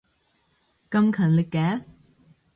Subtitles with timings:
[0.89, 1.83] 咁勤力嘅